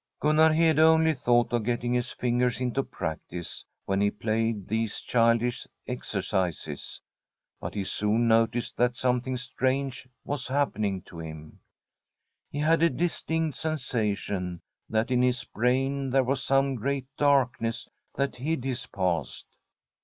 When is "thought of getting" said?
1.13-1.93